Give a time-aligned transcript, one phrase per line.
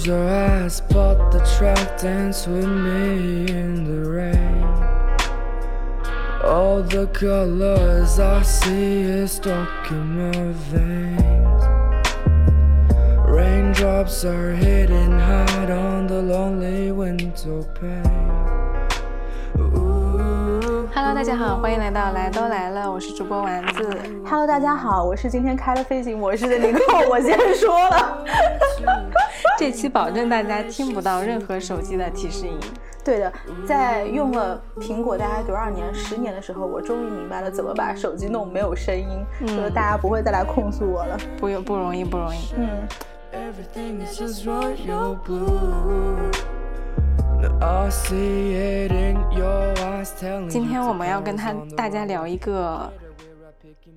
[0.00, 4.64] Close your eyes, spot the track, dance with me in the rain.
[6.42, 11.62] All the colors I see is stuck in my veins.
[13.28, 18.00] Raindrops are hitting hard on the lonely window pane.
[19.58, 20.88] Ooh.
[20.94, 23.86] Hello，大家好，欢迎来到来都来了，我是主播丸子。
[24.24, 28.24] Hello，大家好，我是今天开了飞行模式的尼克，我先说了。
[29.59, 32.57] 这期保证大家听不到任何手机的提示音。
[33.03, 33.33] 对的，
[33.65, 41.17] 在用了苹果大概多少年，十年的时候，我终于明白了怎么把手机弄没有声音，就是大家不会再来控诉我了。
[41.39, 42.37] 不用不容易，不容易。
[42.57, 42.87] 嗯
[43.33, 46.31] ，Everything is just royal blue.
[47.41, 52.93] Now I see it in your eyes telling 今天我们要跟他大家聊一个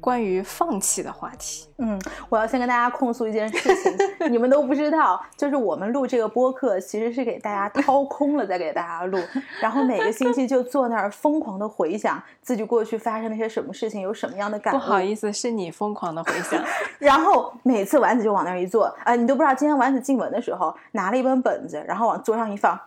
[0.05, 1.66] 关于放弃的话题。
[1.78, 3.97] 嗯，我要先跟大家控诉一件事情，
[4.30, 9.19] 你们都不知道，就是我们录这个播客其实是给大家掏空了再给大家录，
[9.62, 14.77] 然后每个星期就坐那儿疯狂的回想自己过去发生了些什么事情，有什么样的感悟。
[14.77, 16.62] 不好意思，是你疯狂的回想。
[17.00, 22.78] 然后每次丸子就往那儿一坐，呃，你都不知道今天丸子进门的时候拿了一本本子，然后往桌上一放，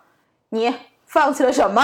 [0.50, 0.72] 你
[1.06, 1.82] 放弃了什么？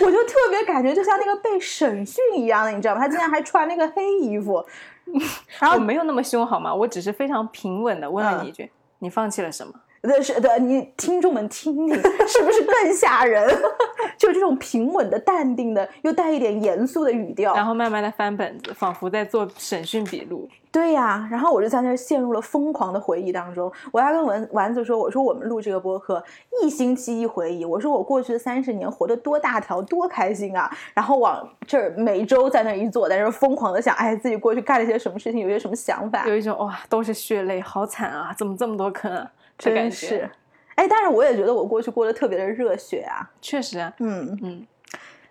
[0.00, 3.00] 我就特别感觉就像那个被审讯一样的，你知道吗？
[3.00, 4.64] 他今天还穿那个黑衣服，
[5.60, 6.74] 然后我没有那么凶好吗？
[6.74, 9.72] 我只是非常平稳的问了嗯你一句：“你放弃了什么
[10.02, 13.48] 的是的，你听众们听听，是不是更吓人？
[14.16, 17.54] 就这种平稳的、淡定的，又带一点严肃的语？”调。
[17.54, 20.48] 然后慢慢的翻本子，仿佛在做审讯笔录。
[20.70, 23.70] 对呀，然后我就在那儿陷入了疯狂的回忆当中。
[23.92, 26.20] 我要跟丸丸子说：“我说我们录这个播客，
[26.60, 27.64] 一星期一回忆。
[27.64, 30.68] 我说我过去的三十年活得多大条，多开心啊！
[30.92, 38.34] 然后往这儿每周在那儿一坐，在那儿疯狂的想，哎，自己过去干了些什么事情，有些什么想法，有一种哇，都是血泪，好惨啊！
[38.36, 39.30] 怎么这么多坑啊？
[39.56, 40.28] 这真是。
[40.74, 43.30] 哎，但是我也觉得我过去过得特别的热血啊。
[43.40, 44.66] 确实啊，嗯嗯，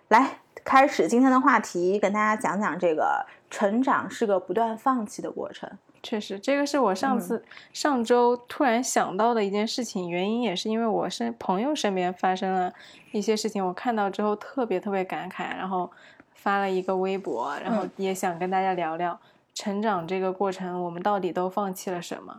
[0.08, 5.70] 来开始今天的话题，跟大家讲讲这个成长是个不断放弃的过程。
[6.02, 12.72] 确实，这个是我上次、上周突然想到的一件事情，原因也是因为我身朋友身边发生了
[13.12, 15.90] 一些事情，我看到之后特别特别感慨，然后
[16.34, 19.18] 发了一个微博，然后嗯也想跟大家聊聊
[19.54, 22.38] 成长这个过程，我们到底都放弃了什么？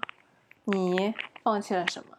[0.66, 2.15] 你放弃了什么？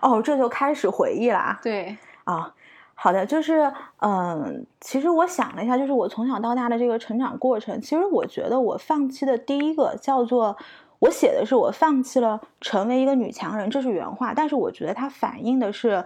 [0.00, 1.58] 哦，这就开始回忆啦。
[1.62, 2.54] 对，啊，
[2.94, 10.56] 好的，就是嗯，其实我想了一下，就是我从小到大的这个成长过程，其实我觉得我放弃的第一个叫做。
[10.98, 16.02] 我写的是我放弃了成为一个女强人，这是原话，但是我觉得它反映的是，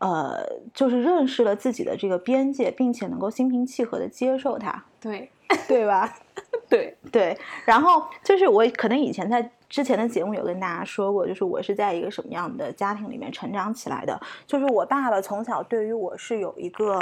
[0.00, 0.44] 呃，
[0.74, 5.30] 就是认识了自己的这个边界，并且能够心平气和的接受它，对，
[5.68, 6.12] 对吧？
[6.68, 16.98] 对，对，然后就是我可能以前在之前的节目有跟大家说过，就是我是在一个什么样的家庭里面成长起来的，就是我爸爸从小对于我是有一个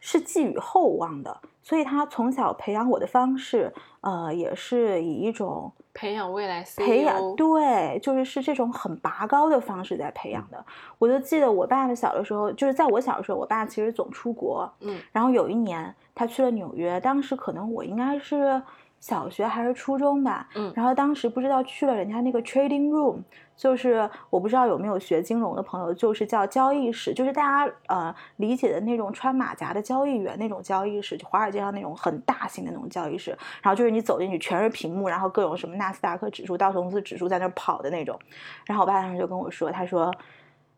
[0.00, 10.62] 是寄予厚望的，所以他从小培养我的方式，呃，也是以一种培养未来 CEO，培养，对，就是是这种很拔高的方式在培养的。
[10.98, 18.60] 我就记得我爸爸小的时候，就是在我小的时候，我爸其实总出国，嗯，然后有一年他去了纽约，当时可能我应该是
[19.04, 23.18] 小学还是初中吧，嗯然后当时不知道去了人家那个 trading room，
[23.54, 38.18] 就是我不知道有没有学金融的朋友，就是叫交易室，就是大家呃理解的那种穿马甲的交易员那种交易室，就华尔街上那种很大型的那种交易室，然后就是你走进去全是屏幕，然后各种什么纳斯达克指数、道琼斯指数在那跑的那种，
[38.64, 40.10] 然后我爸当时就跟我说，他说。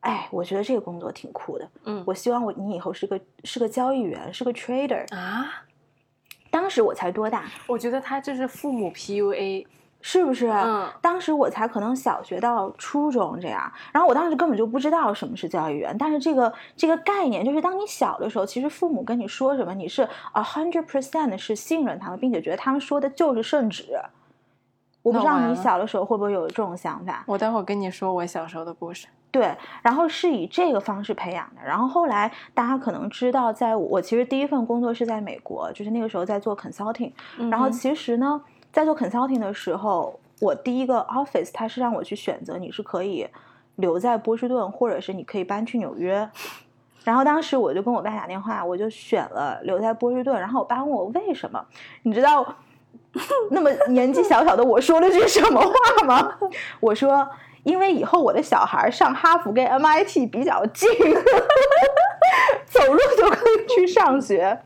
[0.00, 1.68] 哎，我觉得这个工作挺酷的。
[1.84, 5.04] 嗯我希望我你以后是个是个交易员，是个 trader。
[5.12, 5.50] 啊，
[6.56, 7.44] 当时我才多大？
[7.66, 9.66] 我觉得他这是父母 PUA，
[10.00, 10.48] 是不是？
[10.48, 23.84] 嗯当时我才可能小学到初中这样，然后我当时根本就不知道什么是教育员，但是这个这个概念就是当你小的时候，其实父母跟你说什么，你是 a hundred percent 是信任他们，并且觉得他们说的就是圣旨。
[25.02, 27.22] 我不知道你小的时候会不会有这种想法？
[27.26, 29.06] 我待会儿跟你说我小时候的故事。
[29.30, 31.60] 对，然后是以这个方式培养的。
[31.62, 37.12] 然后后来大家可能知道，在我其实第一份工作是在美国，就是那个时候在做 consulting。
[37.50, 38.40] 然后其实呢，
[38.72, 43.28] 在做 consulting 的时候，我第一个 office 它是让我去选择，你是可以
[43.74, 46.28] 留在波士顿，或者是你可以搬去纽约。
[47.04, 50.40] 然后当时我就跟我爸打电话，我就选了留在波士顿。
[50.40, 51.62] 然后我爸问我为什么，
[52.02, 52.56] 你知道
[53.50, 56.32] 那么年纪小小的我说了句什么话吗？
[56.80, 57.28] 我说，
[57.66, 60.88] 因为以后我的小孩上哈佛跟 MIT 比较近，
[62.70, 64.56] 走路就可以去上学。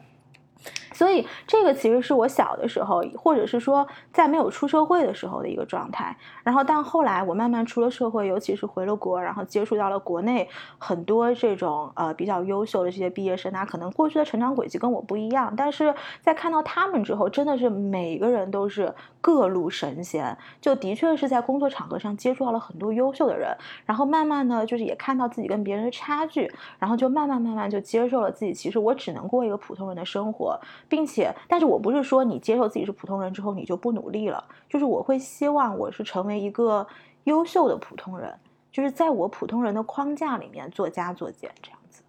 [1.00, 6.14] 所以这个其实是我小的时候，或者是说在没有出社会的时候的一个状态。
[6.44, 23.56] 然后，但后来我慢慢出了社会，尤其是回了国，然后接触到了国内很多这种呃比较优秀的这些毕业生，他可能过去的成长轨迹跟我不一样，但是在看到他们之后，真的是每个人都是各路神仙，就的确是在工作场合上接触到了很多优秀的人，
[23.86, 30.60] 然后慢慢的就是也看到自己跟别人的差距，然后就慢慢慢慢就接受了自己，其实我只能过一个普通人的生活。
[30.90, 36.86] 并且，但是我不是说你接受自己是普通人之后你就不努力了，就是我会希望我是成为一个
[37.24, 38.38] 优秀的普通人，
[38.72, 42.02] 就是在我普通人的框架里面做加做减这样子。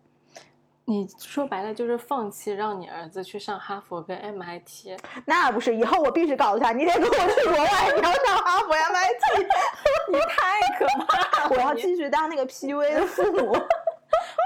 [0.86, 9.48] 你说白了就是放弃让你儿子去上哈佛跟 MIT， 那不是，以后我必须告诉他，你得跟我去国外，你要上哈佛 MIT，
[10.12, 11.50] 你太可怕了！
[11.52, 13.56] 我要继续当那个 PUA 的父母。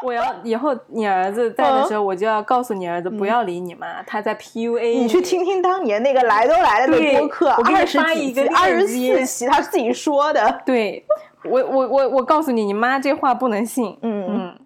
[0.05, 5.07] 我要以后你儿子在的时候，我就要告诉你儿子不要理你妈，他在 PUA 你。
[5.07, 10.61] 去听听当年那个来都来了的播客，我给你发一个二十四期，他自己说的。
[10.65, 11.03] 对，
[11.43, 13.97] 我我我我告诉你，你妈这话不能信。
[14.01, 14.59] 嗯嗯，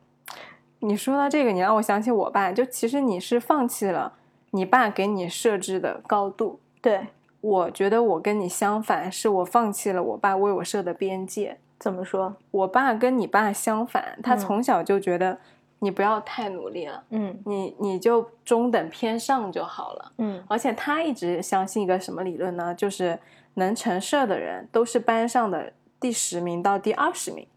[0.80, 4.14] 你说到这个，你让我想起我爸，就其实你是放弃了
[4.52, 6.60] 你爸给你设置的高度。
[6.82, 7.08] 对，
[7.42, 11.58] 我觉得我跟你相反，是我放弃了我爸为我设的边界。
[11.80, 12.36] 怎么说？
[12.52, 15.38] 我爸跟你爸相反，他嗯从小就觉得
[15.80, 20.12] 你不要太努力了，嗯你你就中等偏上就好了。
[20.18, 22.76] 嗯而且他一直相信一个什么理论呢？
[22.76, 23.18] 就是
[23.54, 25.72] 能成事儿的人都是班上的
[26.02, 27.48] 第十名到第二十名。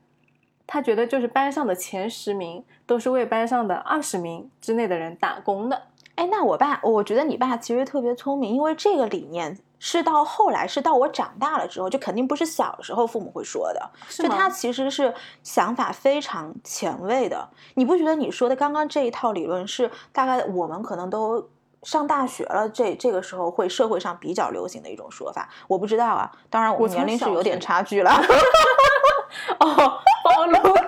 [0.64, 5.82] 他觉得就是班上的前十名都是为班上的二十名之内的人打工的。
[6.14, 15.12] 哎，那我爸，我觉得你爸其实特别聪明，因为这个理念是到后来，是到我长大了之后，就肯定不是小时候父母会说的，就他其实是
[15.42, 17.48] 想法非常前卫的。
[17.74, 21.48] 你不觉得你说的刚刚这一套理论是大概我们可能都
[21.82, 25.48] 上大学了，这这个时候会社会上比较流行的一种说法？
[25.66, 28.12] 我不知道啊，当然我我年龄是有点差距了。
[29.58, 30.82] 哦，暴露了。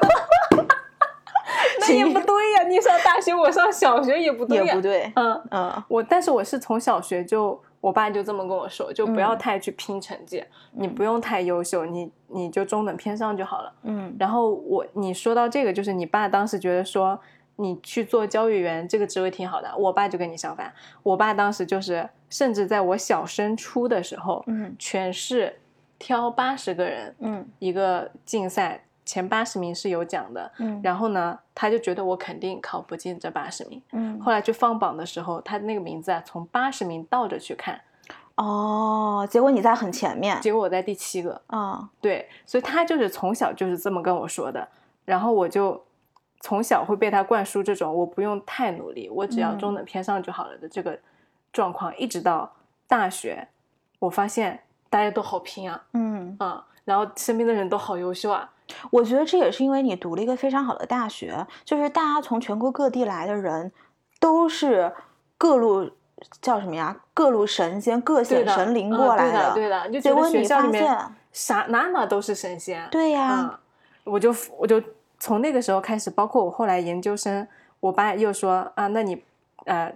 [1.80, 9.38] 那也不对呀、你上大学，我上小学也不对呀、也不对，嗯，嗯我但是我是从小学就，我爸就这么跟我说，就不要嗯。
[9.38, 10.42] 太去拼成绩，
[10.72, 13.70] 你不用太优秀，你你就中等偏上就好了。
[13.82, 14.16] 嗯。
[14.18, 17.20] 然后我你说到这个，就是你爸当时觉得说
[17.56, 20.72] 你去做教育员这个职位挺好的，我爸就跟你相反，
[21.02, 24.74] 我爸当时就是甚至在我小升初的时候，嗯。
[24.78, 25.60] 全市
[25.98, 27.46] 挑八十个人嗯。
[27.58, 28.86] 一个竞赛。
[29.04, 30.80] 前八十名是有奖的，嗯。
[30.82, 37.80] 然后呢，他就觉得我肯定考不进这八十名，嗯，后来去放榜的时候，他那个名字啊，从八十名倒着去看，
[38.36, 41.40] 哦，结果你在很前面，结果我在第七个。
[41.46, 44.68] 啊对，所以他就是从小就是这么跟我说的，
[45.04, 45.84] 然后我就
[46.40, 49.58] 从小会被他灌输这种我不用太努力，我只要嗯。
[49.58, 50.98] 中等偏上就好了的这个
[51.52, 52.52] 状况，一直到
[52.86, 53.48] 大学，
[53.98, 54.60] 我发现
[54.90, 56.36] 大家都好拼啊，嗯。
[56.40, 58.50] 啊、然后身边的人都好优秀啊，
[58.90, 63.70] 我觉得这也是因为你读了一个非常好的大学，就是大家从全国各地来的人，
[64.18, 64.92] 都是
[65.36, 65.90] 各路
[66.40, 66.96] 叫什么呀？
[67.12, 69.92] 各路神仙、各对的，显神灵嗯过来对的，对的，就。
[69.92, 70.98] 觉得结果你发现，
[71.32, 73.58] 啥哪哪都是神仙，对呀、嗯，
[74.12, 74.82] 我就我就
[75.18, 77.46] 从那个时候开始，包括我后来研究生，
[77.80, 79.22] 我爸又说啊，那你
[79.66, 79.92] 呃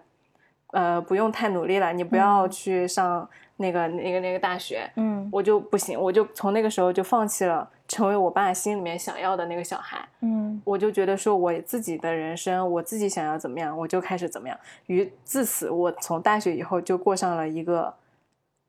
[0.72, 2.50] 呃不用太努力了，你不要嗯。
[2.50, 5.28] 去上那个那个那个大学，嗯。
[5.30, 10.60] 我就不行，我就从那个时候就放弃了成为我爸心里面想要的那个小孩，嗯。
[10.64, 14.58] 我就觉得说我自己的人生，我自己想要怎么样，我就开始怎么样。
[14.86, 17.94] 于自此，我从大学以后就过上了一个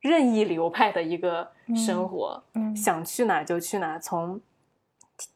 [0.02, 2.76] 任意流派的一个生活，嗯。
[2.76, 4.42] 想去哪就去哪，从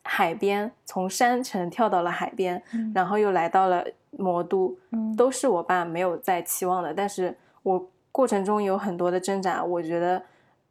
[0.03, 5.15] 海边从山城跳到了海边，嗯然后又来到了魔都，嗯。
[5.15, 10.22] 都是我爸没有在期望的，但是我过程中有很多的挣扎，我觉得，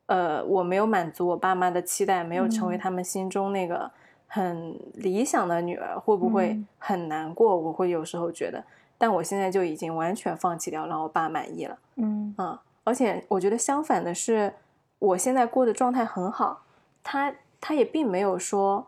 [0.06, 3.90] 呃，我没有满足我爸妈的期待，没有成为嗯他们心中那个
[4.28, 7.56] 很理想的女儿，会不会嗯很难过？
[7.56, 8.62] 我会有时候觉得，
[8.96, 11.76] 但我现在就已经完全放弃掉，让我爸满意了。
[11.96, 14.54] 嗯嗯，而且我觉得相反的是，
[15.00, 16.62] 我现在过的状态很好，
[17.02, 18.86] 他他也并没有说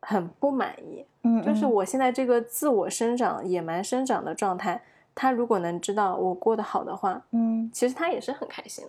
[0.00, 4.82] 很不满意，嗯，就是嗯我现在这个自我生长、野蛮生长的状态，
[5.16, 8.84] 他如果能知道我过得好的话，嗯其实他也是很开心。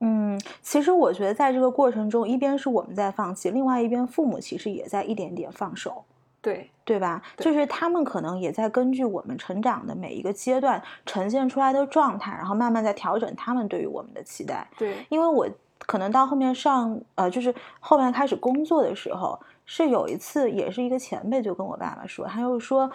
[0.00, 6.04] 嗯，其实我觉得在这个过程中，一边是我们在放弃，另外一边父母其实也在一点点放手。
[6.40, 7.20] 对，对吧？
[7.36, 14.66] 对就是他们可能也在根据我们成长的每一个阶段呈现出来的状态，然后慢慢在调整他们对于我们的期待。
[14.78, 15.48] 对，因为我
[15.80, 22.88] 可能到后面上呃，就是后面开始工作的时候，是有一次也是一个前辈就跟我爸爸说，他就说，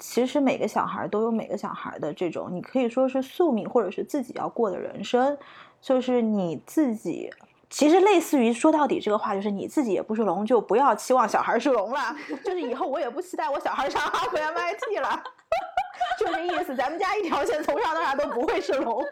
[0.00, 5.36] 其实每个小孩都有每个小孩的这种，你可以说是宿命，或者是自己要过的人生，
[5.80, 7.30] 就是你自己。
[7.68, 12.16] 其实类似于说到底这个话，就是你自己也不是龙，就不要期望小孩是龙了。
[12.42, 15.22] 就是以后我也不期待我小孩上哈佛 MIT 了，
[16.18, 16.74] 就这意思。
[16.74, 19.04] 咱们家一条线从上到下都不会是龙。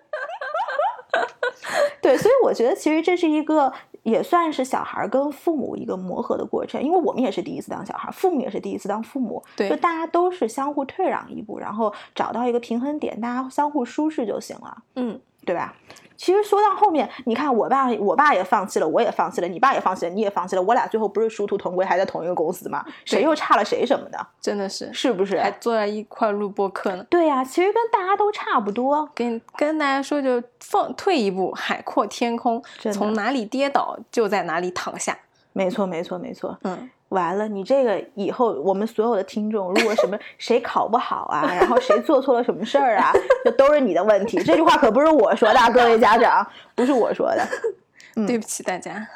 [2.02, 15.74] 对，所以我觉得其实这是一个也算是小孩跟父母一个磨合的过程，因为我们也是第一次当小孩，父母也是第一次当父母，对就大家都是相互退让一步，然后找到一个平衡点，大家相互舒适就行了，嗯，对吧？
[16.18, 22.84] 其实说到后面，你看我爸，我爸也放弃了，我也放弃了，你爸也放弃了，你也放弃了，我俩最后不是殊途同归，还在同一个公司吗？
[23.04, 25.40] 谁又差了谁什么的，真的是，是不是？
[25.40, 27.06] 还坐在一块儿录播课呢。
[27.08, 29.08] 对呀、其实跟大家都差不多。
[29.14, 32.60] 跟跟大家说，就放退一步，海阔天空，
[32.92, 35.16] 从哪里跌倒就在哪里躺下。
[35.52, 36.58] 没错，没错，没错。
[36.64, 43.12] 嗯，完了，你这个以后我们所有的听众，如果什么 谁考不好啊，然后谁做错了什么事儿啊，
[43.44, 44.36] 这都是你的问题。
[44.42, 47.46] 这句话可不是我说的，各位家长，不是我说的。
[48.16, 49.08] 嗯对不起大家。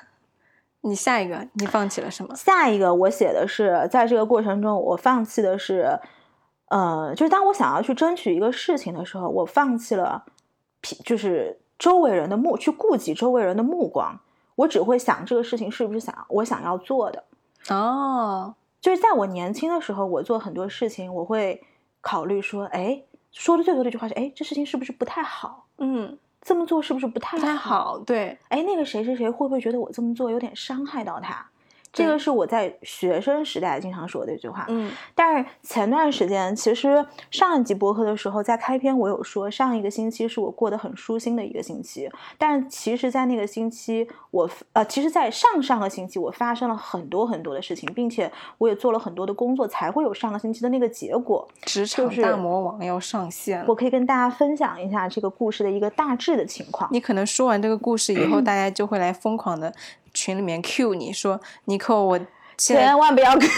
[0.82, 2.34] 你下一个，你放弃了什么？
[2.34, 5.98] 下一个我写的是，在这个过程中，我放弃的是，
[6.70, 10.24] 呃，就是当我想要去争取一个事情的时候，我放弃了，
[11.04, 14.18] 就是周围人的目，去顾及周围人的目光，
[14.56, 17.22] 我只会想这个事情是不是想我想要做的。
[17.68, 21.62] 哦，就是在我年轻的时候，我做很多事情，我会
[22.00, 25.66] 考虑说，哎，说的最多的一句话是，哎，这事情是不是不太好？
[25.78, 31.48] 嗯，这么做是不是不太不太好，对，哎，那个谁谁谁会不会觉得我这么做有点伤害到他？
[31.92, 34.64] 这个是我在学生时代经常说的一句话。
[34.68, 42.10] 嗯但是前段时间，其实上一集播客的时候，在开篇我有说，上一个星期是我过得很舒心的一个星期。
[42.38, 51.46] 但是其实，在那个星期，我呃，其实，在上上个星期，我发生了很多很多的事情，并且我也做了很多的工作，才会有上个星期的那个结果。
[51.62, 53.66] 职场大魔王要上线了。
[53.68, 56.88] 我可以跟大家分享一下这个故事的一个大致的情况。
[56.92, 59.72] 你可能说完这个故事以后， 大家就会来疯狂的
[60.14, 62.18] 群里面 Q 你说，尼克，我
[62.56, 63.50] 千万不要给我。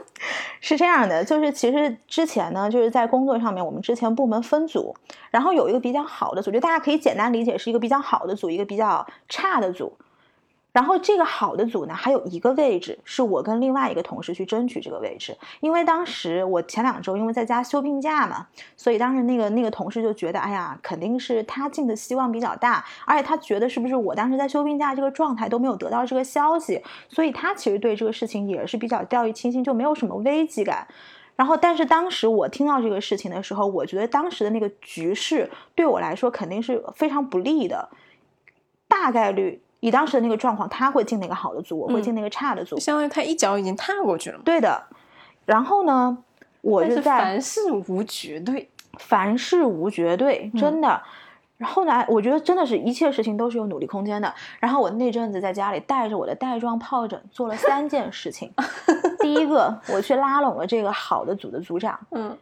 [0.60, 4.94] 是这样的，就是其实之前呢，就是在工作上面，我们之前部门分组，
[5.30, 9.96] 然后有一个比较好的组，就大家可以简单理解是一个比较好的组，一个比较差的组。
[10.72, 18.46] 然后这个好的组呢，还有一个位置是我跟另外一个同事去争取这个位置，因为当时我前两周因为在家休病假嘛，
[18.76, 30.86] 所以当时那个那个同事就觉得，哎呀，肯定是他进的希望比较大，而且他觉得是不是我当时在休病假这个状态都没有得到这个消息，所以他其实对这个事情也是比较掉以轻心，就没有什么危机感。
[31.34, 37.88] 然后，但是当时我听到这个事情的时候，我觉得当时的那个局势对我来说肯定是非常不利的，
[38.86, 42.78] 大概率以当时的那个状况，他会进那个好的组，我会进那个差的组。
[42.78, 44.42] 相当于他一脚已经踏过去了嘛。
[44.44, 44.82] 对的。
[45.46, 46.16] 然后呢，
[46.60, 51.02] 我就是在凡事无绝对，凡事无绝对，嗯真的。
[51.56, 54.32] 然后呢，我觉得真的是一切事情都是有努力空间的。
[54.60, 58.50] 然后我那阵子在家里带着我的带状疱疹做了三件事情。
[59.20, 62.36] 第一个，我去拉拢了这个好的组的组长，嗯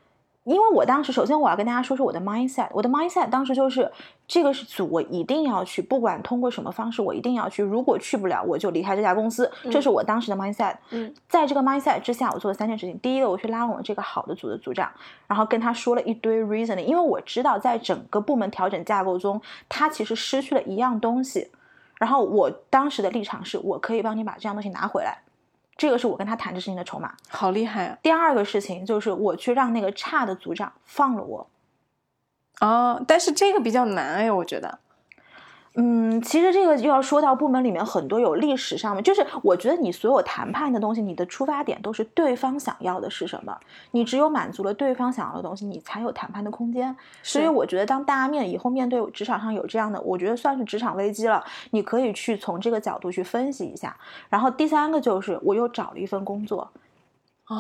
[0.44, 3.90] 因为我当时首先我要跟大家说说我的 mindset，我的 mindset 当时就是
[4.28, 10.76] 这个是组我一定要去，不管通过什么方式我一定要去，如果去不了我就离开这家公司，这是我当时的 mindset。
[10.90, 12.98] 嗯在这个 mindset 之下，我做了三件事情。
[12.98, 14.92] 第一个，我去拉拢了这个好的组的组长，
[15.26, 21.50] 然后跟他说了一堆 reasoning，因为我知道在整个部门调整架构中，他其实失去了一样东西。
[21.98, 25.18] 然后我当时的立场是我可以帮你把这样东西拿回来，
[25.76, 27.14] 这个是我跟他谈这事情的筹码。
[27.30, 27.98] 好厉害啊！
[28.02, 31.46] 第二个事情就是我去让那个差的组长放了我。
[32.60, 34.78] 哦，但是这个比较难哎，我觉得。
[35.80, 43.56] 嗯，其实这个就要说到部门里面很多有历史上面，就是我觉得你所有谈判的东西，你的出发点都是对方想要的是什么，
[43.92, 46.96] 你只有满足了对方想要的东西，你才有谈判的空间。
[47.22, 53.96] 所以我觉得，当大家面以后面对职场上有这样的，我觉得算是职场危机了，你可以去从这个角度去分析一下。
[54.28, 56.68] 然后第三个就是，我又找了一份工作，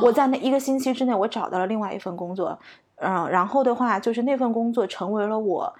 [0.02, 2.58] 我在那一个星期之内，我找到了另外一份工作，
[2.96, 5.74] 嗯，然后的话就是那份工作成为了我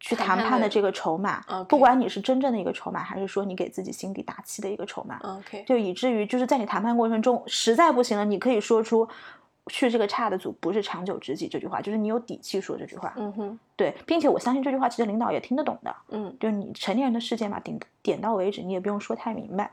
[0.00, 9.08] 去谈判的这个筹码不管你是真正的一个筹码，还是说你给自己心底打气的一个筹码，OK，就以至于就是在你谈判过程中实在不行了，你可以说出
[9.68, 16.36] 去这个差的组不是长久之计这句话，就是你有底气说这句话，嗯哼，对，并且我相信这句话其实领导也听得懂的，嗯。
[16.38, 19.70] 就是你成年人的世界嘛，点点到为止，你也不用说太明白。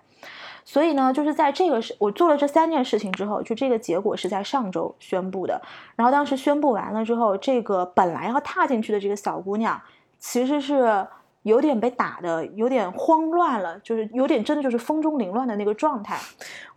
[0.63, 5.61] 所以呢，就是在这个事，我做了这三件事情之后，就这个结果是在上周宣布的。
[5.95, 9.81] 然后当时宣布完了之后，这个本来要踏进去的这个小姑娘，
[10.19, 11.05] 其实是
[11.43, 16.17] 有点被打的有点慌乱了，就是有点真的就是风中凌乱的那个状态。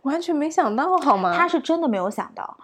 [0.01, 1.35] 完全没想到好吗？
[1.35, 2.57] 她是真的没有想到。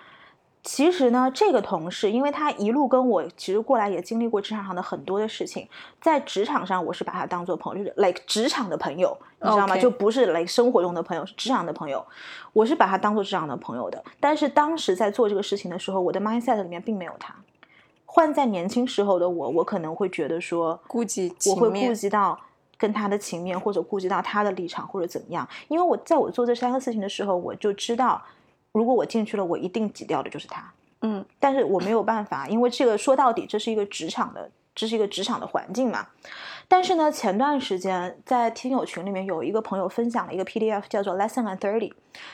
[0.64, 5.68] 其实呢，这个同事，因为他一路跟我其实过来也经历过职场上的很多的事情，
[6.00, 12.06] 在职场上我是把他当做朋友，就是 like 职场的朋友，你知道吗就不是 like 生活中的朋友，是职场的朋友，
[12.54, 14.04] 我是把他当做职场的朋友的。
[14.20, 17.34] 但是当时在做这个事情的时候，我的 mindset 里面并没有他。
[18.06, 22.38] 换在年轻时候的我，我可能会觉得说，顾及我会顾及到
[22.78, 25.48] 跟他的情面，或者顾及到他的立场，或者怎么样。
[25.70, 28.22] 因为我在我做这三个事情的时候，我就知道，
[28.72, 30.72] 如果我进去了，我一定挤掉的就是他。
[31.02, 36.08] 嗯，但是我没有办法，因为这个说到底，这是一个职场的，这是一个职场的环境嘛。
[36.68, 41.92] 但是呢，前段时间在听友群里面有一个朋友分享了一个 PDF，叫做 Lesson and Thirty，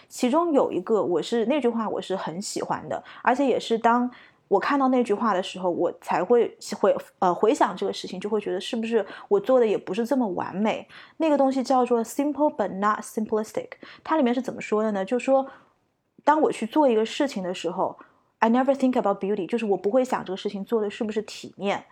[0.09, 4.11] 其中有一个我是那句话我是很喜欢的，而且也是当
[4.49, 10.87] 我看到那句话的时候，我才会回呃回想这个事情，就会觉得是不是我做的也不是这么完美。
[11.17, 13.69] 那个东西叫做 simple but not simplistic，
[14.03, 15.03] 它里面是怎么说的呢？
[15.03, 15.47] 就说
[16.27, 17.97] 当我去做一个事情的时候
[18.39, 21.85] ，I never think about beauty，就是我不会想这个事情做的是不是体面。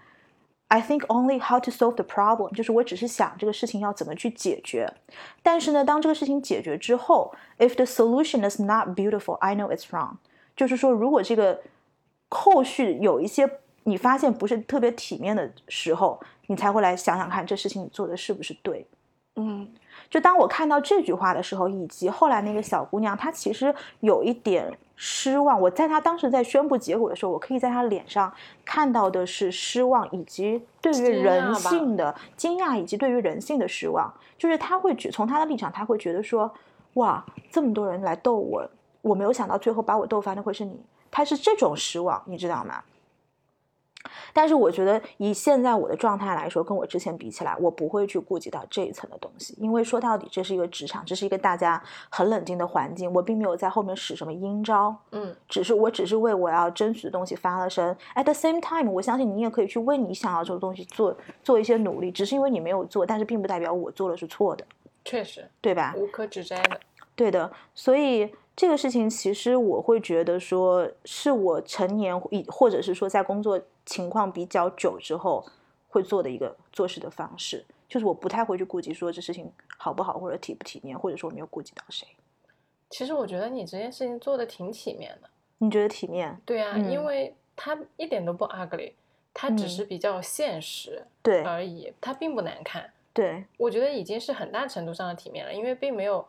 [0.67, 4.93] I think only how to solve the problem，就是我只是想这个事情要怎么去解决。
[5.41, 10.17] 但是呢，当这个事情解决之后，if the solution is not beautiful，I know it's wrong。
[10.53, 11.61] 就是说，如果这个
[12.29, 13.49] 后续有一些
[13.83, 18.85] 你发现不是特别体面的时候，你才会来想想看这事情你做的是不是对。
[19.37, 19.65] 嗯
[20.15, 25.59] 就当我看到这句话的时候，以及后来那个小姑娘，她其实有一点失望。
[25.59, 34.09] 我在她当时在宣布结果的时候，我可以在她脸上看到的是失望，以及对于人性的惊讶，以及对于人性的失望。
[34.37, 36.49] 就是她会觉从她的立场，她会觉得说，
[36.93, 38.65] 哇，这么多人来逗我，
[39.01, 40.79] 我没有想到最后把我逗翻的会是你。
[41.11, 42.81] 她是这种失望，你知道吗？
[44.33, 57.95] 但是我觉得以现在我的状态来说，跟我之前比起来，我不会去顾及到这一层的东西，因为说到底，这是一个职场，这是一个大家很冷静的环境，我并没有在后面使什么阴招，嗯只是我只是为我要争取的东西发了声。
[58.15, 64.65] At the same time，我相信你也可以去为你想要做的东西做做一些努力，只是因为你没有做，但是并不代表我做的是错的，
[65.03, 65.93] 确实对吧？
[65.97, 66.79] 无可指摘的。
[67.15, 75.45] 对的，所以这个事情其实我会觉得说，是我成年以或者是说在工作情况比较久之后
[75.89, 82.07] 会做的一个做事的方式，就是我不太会去顾及说这事情好不好或者体不体面，或者说我没有顾及到谁。
[82.89, 85.29] 其实我觉得你这件事情做的挺体面的。
[85.57, 86.39] 你觉得体面？
[86.45, 88.93] 对啊，嗯因为它一点都不 ugly，
[89.33, 92.89] 它只嗯是比较现实对而已，它并不难看。
[93.13, 96.25] 对，我觉得已经是很大程度上的体面了，因为并没有，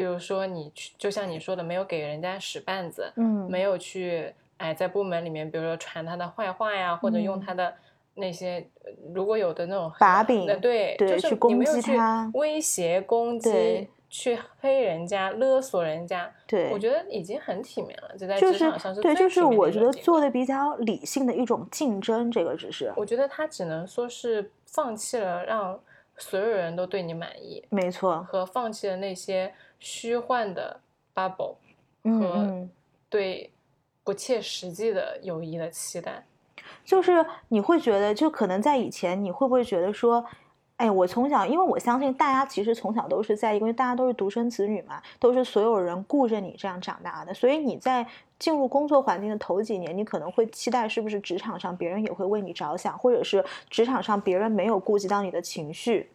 [0.00, 7.74] 比如说你去，就像你说的，没有给人家使绊子，嗯，没有去哎在部门里面，比如说传他的坏话呀，或者用嗯他的
[8.14, 13.88] 那些呃如果有的那种把柄呃对对就是你去攻击没有去他威胁攻击。
[14.12, 18.18] 去黑人家、勒索人家，对，我觉得已经很体面了。
[18.18, 25.78] 就在职场上是对，就是我觉得做的比较理性的一种竞争，这个只是我觉得他只能说是放弃了让
[26.20, 30.80] 所有人都对你满意，没错，和放弃了那些虚幻的
[31.12, 31.56] bubble
[32.04, 32.70] 嗯和嗯。
[33.08, 33.50] 对
[34.04, 36.24] 不切实际的友谊的期待。
[36.84, 40.24] 就是你会觉得，就可能在以前，你会不会觉得说，
[40.80, 48.06] 哎，我从小，因为我相信大家其实从小都是在一个，因为大家都是独生子女嘛，都是所有人顾着你这样长大的，所以你在
[48.38, 56.10] 进入工作环境的头几年，你可能会期待是不是职场上别人也会为你着想，或者是职场上别人没有顾及到你的情绪。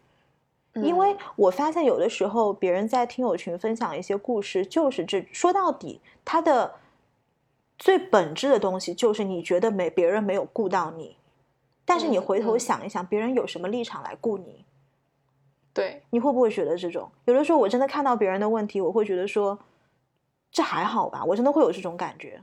[0.74, 6.74] 因为嗯我发现有的时候别人在听友群分享一些故事，就是这说到底，他的
[7.78, 11.16] 最本质的东西就是你觉得没别人没有顾到你，
[11.86, 14.66] 但是你嗯回头嗯想一想，别人有什么立场来顾你？
[15.72, 17.10] 对，你会不会觉得这种？
[17.24, 19.58] 有的时候我真的看到别人的问题，我会觉得说，
[20.50, 22.42] 这还好吧，我真的会有这种感觉。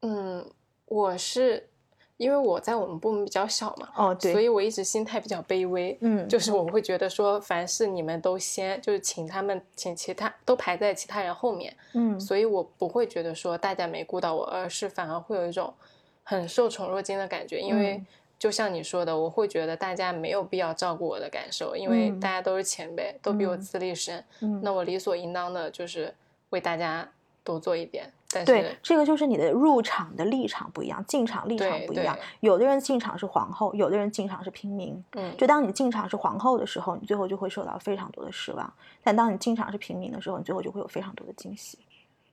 [0.00, 0.44] 嗯，
[0.86, 1.68] 我是
[2.16, 5.96] 因为我在我们部门比较小嘛，哦，对，所以我一直心态比较卑微。
[6.00, 15.74] 嗯，就是我会觉得说，凡是你们都先，就是请他们，请其他都排在其他人后面，嗯所以我不会觉得说大家没顾到我，而是反而会有一种
[16.22, 18.06] 很受宠若惊的感觉，因为嗯
[18.38, 26.14] 就像你说的，我会觉得大家没有必要照顾我的感受，因为嗯大家都是前辈，都比我嗯资历深，嗯那我理所应当的就是
[26.50, 27.08] 为大家
[27.42, 28.12] 多做一点。
[28.30, 32.18] 但对是，这个就是你的入场的立场不一样，进场立场不一样。
[32.40, 35.02] 有的人进场是皇后，有的人进场是平民。
[35.12, 38.66] 嗯，就当你进场是皇后的时候，你最后就会受到非常多的失望；
[39.04, 41.78] 但当你进场是平民的时候，你最后就会有非常多的惊喜。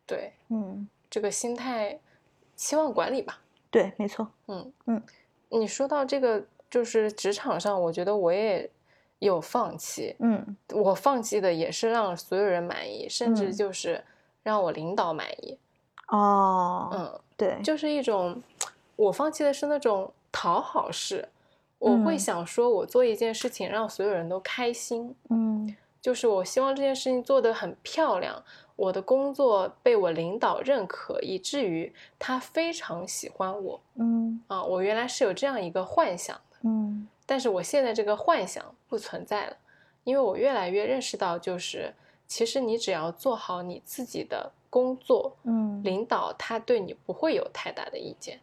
[0.07, 1.99] 对嗯，这个心态，
[2.55, 3.39] 期望管理吧。
[3.69, 4.27] 对，没错。
[4.47, 5.03] 嗯嗯，
[5.51, 8.69] 你说到这个，就是职场上，我觉得我也
[9.19, 10.55] 有放弃，嗯。
[10.73, 13.53] 我放弃的也是让所有人满意，甚至嗯。
[13.53, 14.03] 就是
[14.43, 15.57] 让我领导满意。
[16.07, 18.41] 哦，嗯，对，就是一种，
[18.95, 21.27] 我放弃的是那种讨好式，
[21.79, 22.19] 我会嗯。
[22.19, 28.43] 想说，我做一件事情让所有人都开心，嗯就是我希望这件事情做得很漂亮，
[28.75, 34.63] 我的工作被我领导认可，以至于他非常喜欢我嗯啊。
[34.63, 39.55] 我原来是有这样一个幻想的，嗯但是我现在这个幻想不存在了，
[40.03, 41.93] 因为我越来越认识到，就是
[42.27, 48.39] 其实你只要做好你自己的工作，嗯，领导他对你不会有太大的意见。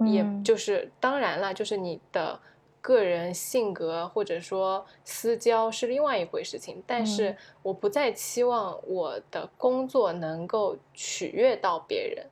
[0.00, 2.40] 也嗯就是当然了，就是你的
[2.80, 12.26] 个人性格或者说私交是另外一回事情，但是嗯我不再期望我的工作能够取悦到别人。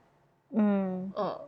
[0.50, 1.12] 嗯。
[1.16, 1.40] 嗯，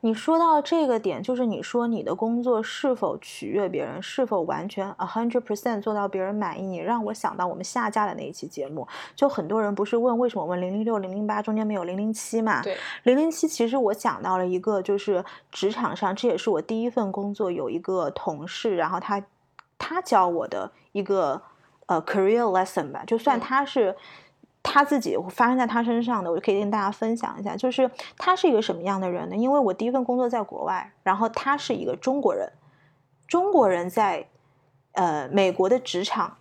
[0.00, 12.62] 你说到这个点，就是你说你的工作是否取悦别人，是否完全 a hundred percent 做到别人满意，你让我想到我们下架的那一期节目，就很多人不是问为什么我们零零六、零零八中间没有零零七嘛？
[12.62, 19.20] 对，零零七其实我讲到了一个，就是职场上，这也是我第一份工作有一个同事，然后他
[19.78, 21.42] 他教我的一个
[21.86, 23.96] 呃 career lesson 吧，就算嗯他是。
[24.70, 29.34] 他自己发生在他身上的，我就可以跟大家分享一下，就是他是一个什么样的人呢？
[29.34, 32.52] 因为我第一份工作在国外，然后他是一个中国人，
[33.26, 34.28] 中国人在
[34.92, 36.36] 呃美国的职场，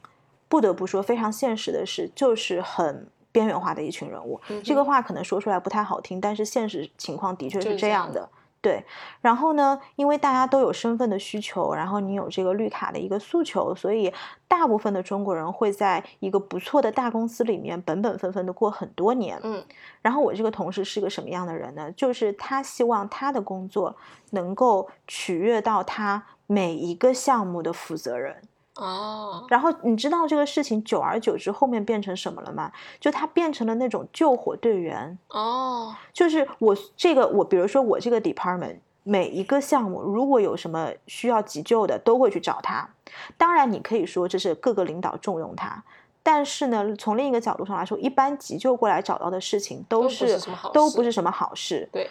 [0.49, 4.39] 不得不说非常现实的是，就是很边缘化的一群人物。
[4.49, 8.29] 嗯这个话可能说出来不太好听，但是现实情况的确是这样的。
[8.59, 8.83] 对，
[9.21, 14.11] 然后呢，因为大家都有身份的需求，然后你有这个绿卡的一个诉求，所以
[14.47, 19.39] 大部分的中国人会在一个不错的大公司里面本本分分的过很多年。
[19.43, 19.63] 嗯
[20.01, 21.91] 然后我这个同事是个什么样的人呢？
[21.91, 23.95] 就是他希望他的工作
[24.31, 28.41] 能够取悦到他每一个项目的负责人。
[28.77, 32.71] 哦，然后你知道这个事情久而久之后面变成什么了吗？
[32.99, 35.17] 就他变成了那种救火队员。
[35.29, 42.87] 哦，就是我这个我，比如说我这个 department 每一个项目，如果有什么需要急救的，都会去找他。
[43.37, 45.83] 当然，你可以说这是各个领导重用他，
[46.21, 50.39] 但是呢，从另一个角度上来说，一般急救过来找到的事情都不是
[50.73, 51.89] 都不是什么好事。
[51.91, 52.09] 对，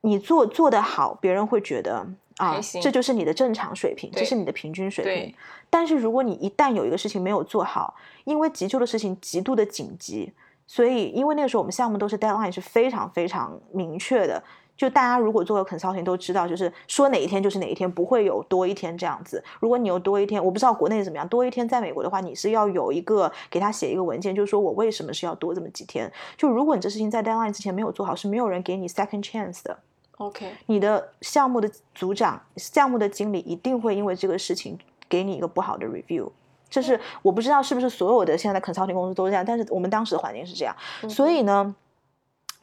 [0.00, 5.34] 你做做得好，别人会觉得啊这就是你的正常水平，这是你的平均水平对。
[5.70, 10.32] 但是如果你一旦有一个事情没有做好，因为急救的事情极度的紧急，
[10.66, 14.42] 所以因为那个时候我们项目都是 deadline 是非常非常明确的。
[14.74, 19.44] 就大家如果做了 consulting 都知道，就是说哪一天就是哪一天，不会有多一天这样子。
[19.60, 26.10] 如果你有多一天，我不知道国内怎么样，多一天在美国的话，你是要有一个给他写一个文件，就是说我为什么是要多这么几天。
[26.36, 29.78] 就如果你这事情在 deadline 之前没有做好，是没有人给你 second chance 的。
[30.18, 36.30] OK，你的项目的组长、项目的经理一定会因为这个事情给你一个不好的 review。
[36.70, 40.74] 这是我不知道是不是所有的现在的 consulting 公司都是这样，但是我们当时的环境是这样。
[41.08, 41.74] 所以呢，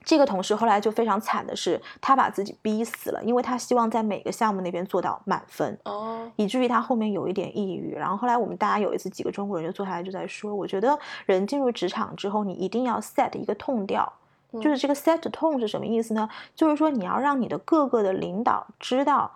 [0.03, 5.77] 这个同事后来就非常惨的是，他把自己逼死了，因为他希望在每个项目那边做到满分。
[5.83, 7.93] 哦，以至于他后面有一点抑郁。
[7.93, 14.11] 然后后来我们大家有一次几个中国人就坐下来就在说，我觉得人进入职场之后，你一定要 set 一个痛调。
[14.53, 16.27] 就是这个 set tone 是什么意思呢？
[16.55, 19.31] 就是说你要让你的各个的领导知道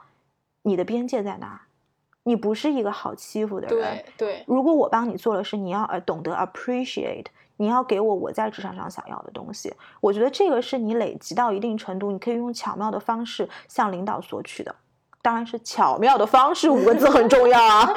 [0.64, 1.62] 你的边界在哪儿，
[2.24, 4.06] 你不是一个好欺负的人对。
[4.18, 7.26] 对，如果我帮你做了事，你要呃懂得 appreciate，
[7.58, 9.72] 你要给我我在职场上想要的东西。
[10.02, 14.76] 我觉得这个是你累积到一定程度，你可以用巧妙的方式向领导索取的。
[15.22, 17.94] 当然是巧妙的方式五个字很重要啊。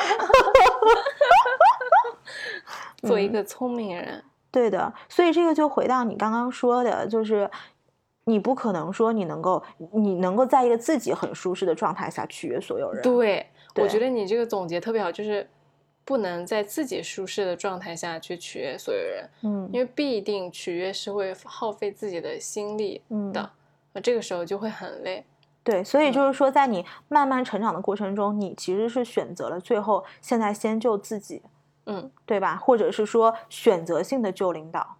[3.02, 4.22] 做一个聪明人，
[4.56, 7.50] 对的，所以这个就回到你刚刚说的，就是
[8.24, 13.02] 你不可能说你能够你能够在一个自己很舒适的状态下取悦所有人。
[13.02, 15.46] 对，我觉得你这个总结特别好，就是
[16.06, 23.50] 不能在自己舒适的状态下去取悦所有人，嗯因为必定取悦是会耗费自己的心力嗯的，
[23.92, 25.22] 那这个时候就会很累。
[25.62, 31.42] 对，所以嗯就是说，在你慢慢成长的过程中，你其实是选择了最后现在先救自己，
[31.86, 32.56] 嗯，对吧？
[32.56, 34.96] 或者是说选择性的救领导。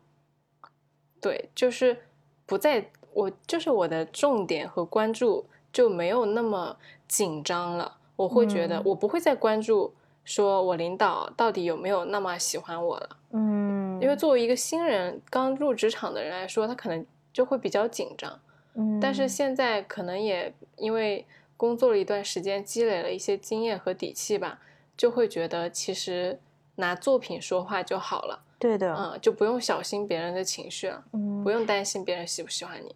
[1.20, 2.04] 对，就是
[2.44, 6.76] 不在我就是我的重点和关注就没有那么
[7.08, 9.92] 紧张了，我会觉得嗯我不会再关注
[10.24, 18.38] 说我领导到底有没有那么喜欢我了，嗯，因为作为一个新人刚入职场的人来说，他可能就会比较紧张。
[18.74, 24.60] 嗯，但是现在可能也因为工作了一段时间，积累了一些经验和底气吧，
[24.96, 26.38] 就会觉得其实
[26.76, 32.94] 拿作品说话就好了，对的，嗯，就不用小心别人的情绪了，嗯不用担心别人喜不喜欢你。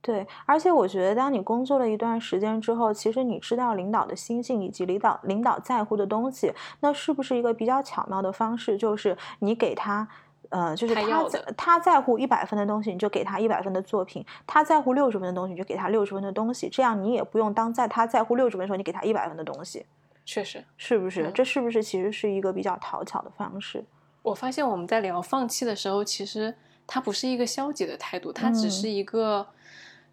[0.00, 8.76] 对，而且我觉得，当你工作了一段时间之后，其实你知道领导的心性以及领导领导在乎的东西，那是不是一个比较巧妙的方式？
[8.76, 10.06] 就是你给他，
[10.50, 16.68] 呃，就是他在他他在乎一百分的东西，你就给他一百分的作品；他在乎六十分的东西，你就给他六十分的东西。
[16.68, 19.86] 这样你也不用当在他在乎六十分的时候，你给他一百分的东西，
[20.24, 21.26] 确实，是不是？
[21.28, 23.84] 嗯这是不是其实是一个比较讨巧的方式？
[24.22, 26.54] 我发现我们在聊放弃的时候，其实
[26.86, 29.46] 它不是一个消极的态度，它只嗯是一个，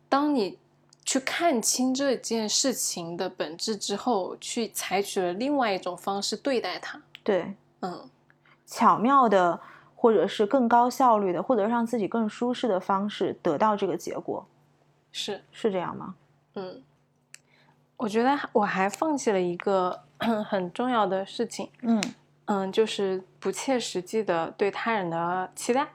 [0.10, 0.60] 当你
[1.06, 7.02] 去看清这件事情的本质之后，去采取了另外一种方式对待它。
[7.24, 8.10] 对，嗯，
[8.66, 9.60] 巧妙的，
[9.96, 14.46] 或者是更高效率的，或者让自己更舒适的方式得到这个结果，
[15.12, 16.16] 是，是这样吗？
[16.56, 16.84] 嗯，
[18.02, 20.02] 我觉得我还放弃了一个
[20.50, 22.02] 很重要的事情，嗯
[22.46, 25.88] 嗯，就是不切实际的对他人的期待。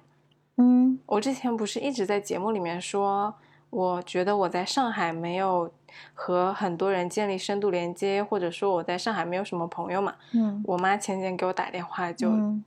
[0.59, 3.35] 嗯我之前不是一直在节目里面说，
[3.71, 5.71] 我觉得我在上海没有
[6.15, 10.15] 和很多人建立深度连接，或者说我在上海没有什么朋友嘛。
[10.33, 12.65] 嗯我妈前几天给我打电话就，嗯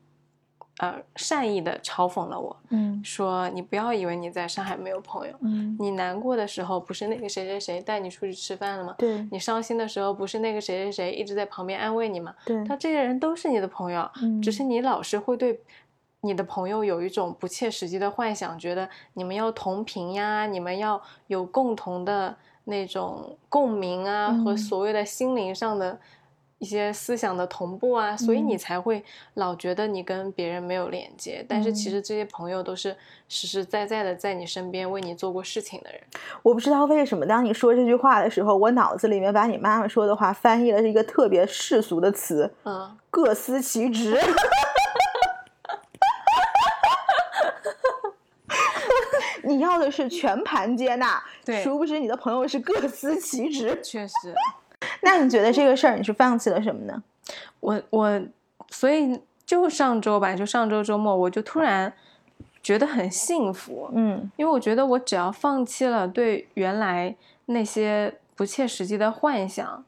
[0.79, 8.95] 呃善意的嘲讽了我，嗯说你不要以为你在上海没有朋友，嗯，你难过的时候不是那个谁谁谁带你出去吃饭了吗？
[8.97, 12.33] 对你伤心的时候不是那个谁谁谁一直在旁边安慰你吗？
[12.45, 15.59] 对，他这些人都是你的朋友，嗯只是你老是会对
[16.21, 25.99] 你的朋友有一种不切实际的幻想，觉得你们要同频呀，你们要有共同的那种共鸣啊，和嗯所谓的心灵上的
[26.59, 29.03] 一些思想的同步啊，所以你嗯才会
[29.35, 31.43] 老觉得你跟别人没有连接。
[31.47, 32.95] 但是其嗯实这些朋友都是
[33.27, 36.01] 实实在在的在你身边为你做过事情的人。
[36.43, 44.19] 我不知道为什么，当你说这句话的时候，我脑子里面把你妈妈说的话翻译了一个特别世俗的词嗯，“各司其职
[49.43, 53.79] ”。你要的是全盘接纳，对殊不知你的朋友是各司其职。
[53.81, 54.35] 确实。
[55.03, 57.03] 那你觉得这个事儿你是放弃了什么呢？
[57.59, 58.21] 我我
[58.69, 61.93] 所以就上周吧，就上周周末，我就突然
[62.61, 69.83] 觉得很幸福，嗯因为我觉得我只要放弃了对原来那些不切实际的幻想，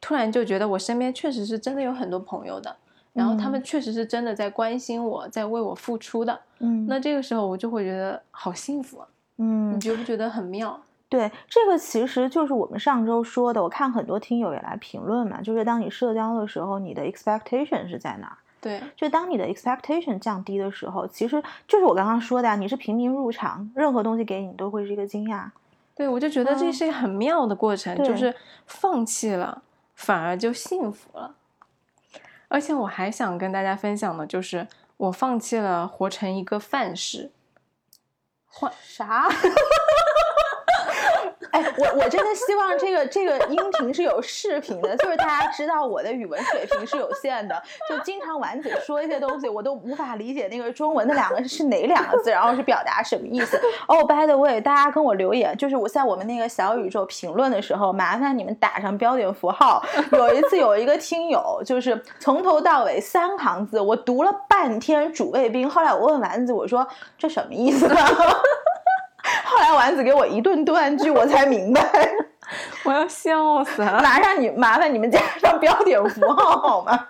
[0.00, 2.76] 突然就觉得我身边确实是真的有很多朋友的，
[3.12, 9.08] 然后他们嗯确实是真的在关心我，在为我付出的，嗯那这个时候我就会觉得好幸福啊！
[9.38, 10.80] 嗯你，觉不觉得很妙？
[11.08, 13.62] 对，这个其实就是我们上周说的。
[13.62, 18.36] 我看很多听友也来评论嘛，就是当你社交的时候，你的 expectation 是在哪儿？
[18.60, 25.48] 对，就当你的 expectation 降低的时候，其实就是我刚刚说的啊，你是平民入场，任何东西给你都会是一个惊讶。
[25.94, 28.34] 对，我就觉得这嗯是一个很妙的过程，就是
[28.66, 29.62] 放弃了，
[29.94, 31.36] 反而就幸福了。
[32.48, 34.66] 而且我还想跟大家分享的就是，
[34.96, 37.30] 我放弃了活成一个范式。
[38.46, 39.28] 换啥？
[41.56, 53.58] 哎，我我真的希望这个这个音频是有视频的，就是大家知道我的语文水平是有限的，就经常丸子说一些东西，我都无法理解那个中文的两个是哪两个字，然后是表达什么意思。
[53.88, 59.82] 哦、b y the way，大家跟我留言，就是我在我们那个小宇宙评论的时候，麻烦你们打上标点符号。
[60.12, 67.94] 有一次有一个听友，就是从头到尾三行字，我读了半天主谓宾，后来我问丸子，我说这什么意思呢？
[69.66, 71.82] 后来丸子给我一顿断句，我才明白。
[72.84, 74.00] 我要笑死了。
[74.00, 77.08] 麻烦你，麻烦你们加上标点符号好吗？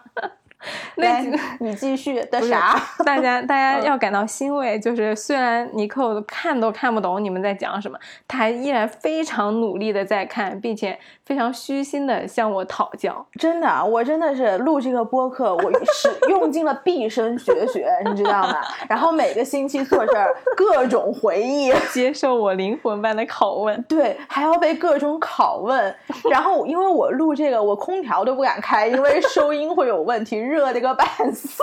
[0.96, 2.80] 来那几个，你继续的啥？
[3.04, 13.26] 大家大家嗯要感到欣慰，就是虽然尼寇看都看不懂你们在讲什么，他还依然非常努力的在看，并且非常虚心的向我讨教。
[13.38, 18.60] 真的，我真的是录这个播客，我是用尽了毕生绝学，你知道吗？
[18.88, 23.80] 然后每个星期做这儿各种回忆， 接受我灵魂般的拷问。
[23.82, 25.94] 对，还要被各种拷问。
[26.30, 31.62] 然后因为我录这个，我空调都不敢开，因为收音会有问题，热的个半死。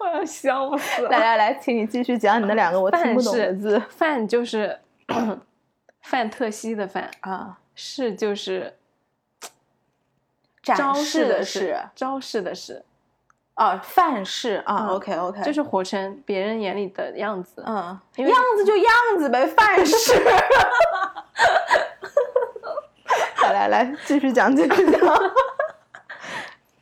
[0.00, 1.10] 我要笑死了。
[1.10, 4.78] 来来来，请你继续讲你的两个我听不懂的字范就是
[6.02, 7.58] 范特西的范，啊。
[7.80, 8.76] 是就是
[10.60, 12.84] 展招示的是是招式的是，
[13.54, 17.62] 啊，范式啊嗯，OK OK，就是活成别人眼里的样子。
[17.64, 20.12] 嗯，样子就样子呗，范式。
[23.52, 25.00] 来来来，继续讲，继续讲。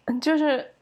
[0.20, 0.72] 就是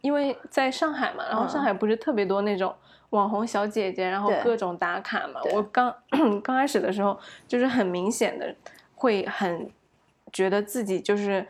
[0.00, 2.74] 因为在上海嘛，然后上嗯海不是特别多那种
[3.10, 5.40] 网红小姐姐，然后各种打卡嘛。
[5.52, 5.94] 我刚
[6.42, 8.54] 刚开始的时候，就是很明显的
[8.94, 9.70] 会很
[10.32, 11.46] 觉得自己就是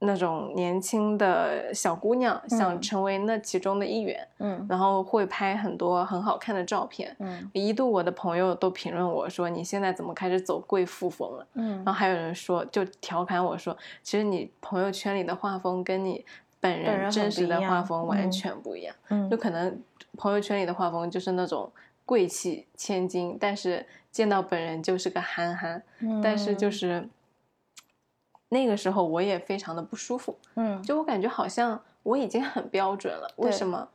[0.00, 7.14] 那种年轻的小姑娘，想嗯成为那其中的一员，嗯然后会拍很多很好看的照片。
[7.18, 16.24] 嗯一度我的朋友都评论我说：“你现在怎么开始走贵妇风了？”嗯然后还有人说，就调侃我说：“其实你朋友圈里的画风跟你
[16.60, 18.94] 本本人真实的画风完嗯全不一样。
[19.08, 19.80] 嗯就可能
[20.16, 21.70] 朋友圈里的画风就是那种
[22.06, 25.82] 贵气千金，但是见到本人就是个憨憨。
[25.98, 27.08] 嗯但是就嗯是
[28.50, 33.88] 那个时候我也非常的不舒服，嗯就我感觉好像我已经很标准了，为什么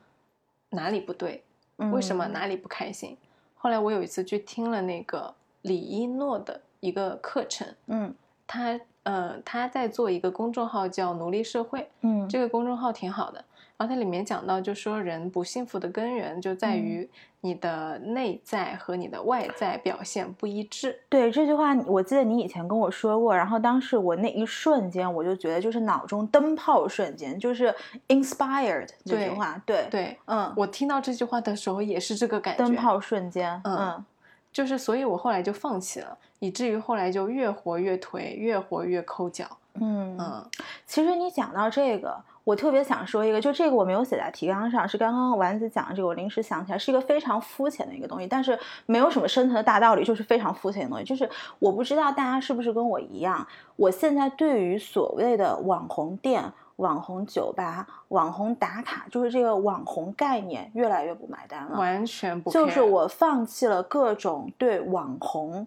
[0.70, 1.44] 哪里不对？
[1.92, 3.18] 为什么嗯哪里不开心？
[3.56, 8.14] 后来我有一次去听了那个李一诺的一个课程，嗯
[8.46, 13.44] 他呃他在做一个公众号叫奴隶社会，嗯这个公众号挺好的。
[13.84, 16.80] 然后它里面讲到，就说人不幸福的根源就在嗯。
[16.80, 17.10] 于
[17.42, 20.98] 你的内在和你的外在表现不一致。
[21.10, 27.76] 对这句话，我记得你以前跟我说过，然后当时我那一瞬间我就觉得就是脑中灯泡瞬间，就是
[28.08, 34.06] inspired 这句话，对，对嗯，我听到这句话的时候也是这个感觉，灯泡瞬间，嗯嗯。
[34.54, 39.46] 就是所以我后来就放弃了，以至于后来就越活越颓，越活越抠脚。
[39.74, 40.46] 嗯嗯。
[40.86, 51.06] 其实你讲到这个，我特别想说一个，就这个我没有写在提纲上，是刚刚丸子讲的这个，我临时想起来，是一个非常肤浅的一个东西，但是没有什么深层的大道理，就是非常肤浅的东西。
[51.06, 51.30] 就是
[51.60, 56.44] 我不知道大家是不是跟我一样，我现在对于所谓的网红店、
[56.78, 61.80] 网红酒吧、网红打卡，就是这个网红概念越来越不买单了。
[61.80, 65.66] 完全不就是我放弃了各种对网红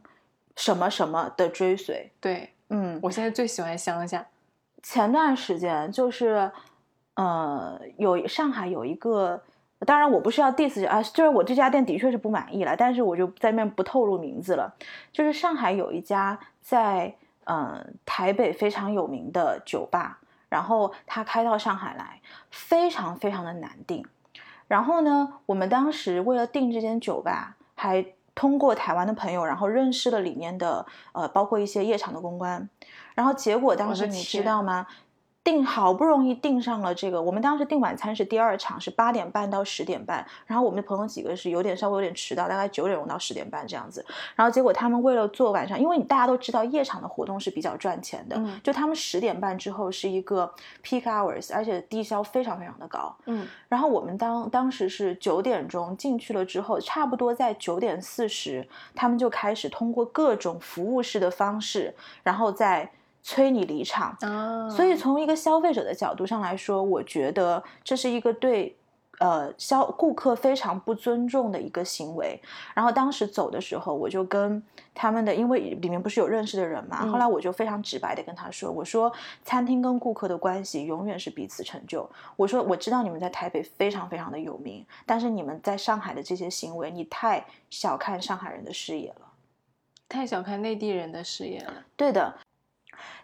[0.57, 2.11] 什么什么的追随。
[2.21, 4.27] 对嗯，我现在最喜欢乡下，
[4.89, 6.49] 前段时间就是，
[7.15, 9.43] 呃，有上海有一个，
[9.81, 14.73] 当然我不是要 diss 啊，就是我这家店的确是不满意了，但是我就在那边不透露名字了。
[15.13, 22.21] 就是上海有一家在呃台北非常有名的酒吧，然后它开到上海来，
[22.53, 24.07] 非常非常的难订。
[24.69, 32.69] 然后呢，我们当时为了订这间酒吧，还通过台湾的朋友，然后认识了里面的呃，包括一些夜场的公关。
[33.17, 34.87] 然后结果当时你知道吗？
[35.47, 40.27] 订好不容易订上了这个，我们当时订晚餐是第二场，是八点半到十点半。
[40.45, 44.05] 然后我们的朋友几个是有点稍微有点迟到，大概九点钟到十点半这样子。
[44.35, 53.17] 然后结果他们为了做晚上，因为你大家都知道夜场的活动是比较赚钱的，嗯就他们十点半之后是一个 peak hours，而且低消非常非常的高。
[53.27, 62.91] 嗯然后我们当当时是九点钟进去了之后，差不多在九点四十，他们就开始通过各种服务式的方式，然后再
[63.27, 64.17] 催你离场。
[64.21, 68.77] 啊，所以从一个消费者的角度上来说，我觉得这是一个对
[69.19, 72.41] 呃消顾客非常不尊重的一个行为。
[72.73, 74.63] 然后当时走的时候，我就跟
[74.95, 79.13] 他们的，因为里面不是有认识的人嘛，嗯后来我就非常直白的跟他说，我说
[79.43, 82.09] 餐厅跟顾客的关系永远是彼此成就。
[82.37, 89.23] 我说我知道你们在台北非常非常的有名，但是你们在上海的这些行为，你太小看上海人的视野了。
[90.09, 91.75] 太小看内地人的视野了。
[91.97, 92.33] 对的。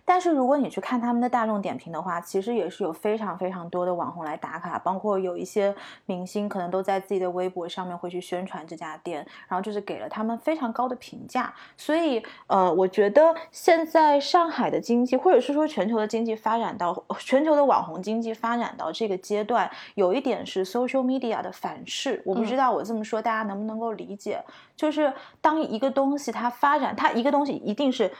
[0.05, 5.75] 但是如果你去看他们的大众点评的话，其实也是有非常非常多的网红来打卡，包括有一些
[6.07, 11.55] 明星可能都在自己的微博上面会去宣传这家店，然后就是给了他们非常高的评价。
[11.77, 22.21] 所以，呃，我觉得现在上海的经济，或者是说全球的经济发展到全球的网红经济发展到这个阶段，有一点是 social media 的反噬。
[22.27, 24.43] 我不知嗯道我这么说大家能不能够理解，
[24.77, 28.13] 就是当一个东西它发展，它一个东西一定是。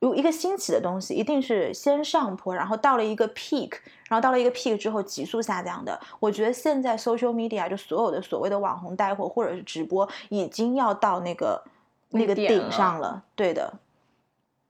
[0.00, 3.72] 如一个兴起的东西，一定是先上坡，然后到了一个 peak，
[4.08, 6.00] 然后到了一个 peak 之后急速下降的。
[6.18, 11.62] 我觉得现在 social media 就所有的所谓的网红带货或者是直播，已经要到那个
[12.08, 13.22] 那个顶上了。
[13.34, 13.72] 对的，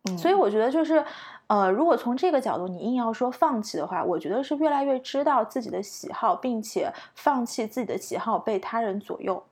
[0.05, 1.05] 嗯所以我觉得就是，
[1.47, 9.45] 呃，如果从这个角度你硬要说放弃的话，我觉得是越来越知道自己的喜好，并且放弃自己的喜好被他人左右。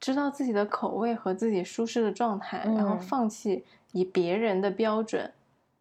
[0.00, 5.30] 知道自己的口味和自己舒适的状态，然后嗯放弃以别人的标准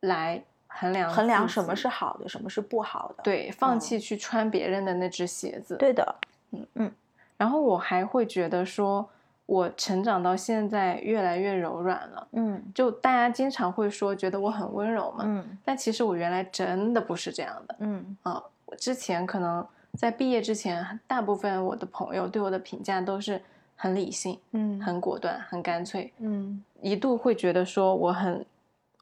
[0.01, 3.23] 来衡量衡量什么是好的，什么是不好的。
[3.23, 5.75] 对，放嗯弃去穿别人的那只鞋子。
[5.77, 6.15] 对的，
[6.51, 6.91] 嗯嗯
[7.37, 9.09] 然后我还会觉得说，
[9.45, 12.27] 我成长到现在越来越柔软了。
[12.33, 18.41] 嗯就大家经常会说觉得我很温柔嘛，嗯但其实我原来真的不是这样的嗯啊。
[18.65, 19.65] 我之前可能
[19.97, 23.41] 在毕业之前，大部分我的朋友对我的评价都是
[23.81, 24.79] 很理性、嗯。
[24.79, 26.63] 很果断、很干脆，嗯。
[26.81, 28.45] 一度会觉得说我很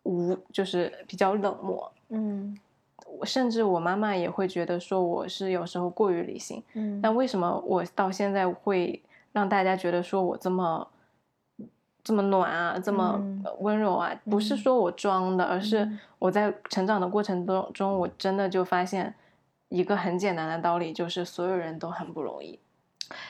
[0.04, 1.92] 无，就是比较冷漠。
[2.08, 2.58] 嗯。
[3.06, 6.64] 我甚至我妈妈也会觉得说我是有时候过于理性。
[6.76, 7.02] 嗯。
[7.02, 9.04] 但为什么我到现在会
[9.34, 10.88] 让大家觉得说我这么
[12.02, 13.22] 这么暖啊，这么
[13.60, 14.58] 温柔啊，不是嗯。
[14.58, 16.00] 说我装的，而是嗯。
[16.20, 19.14] 我在成长的过程中中，我真的就发现
[19.68, 22.58] 一个很简单的道理，就是所有人都很不容易。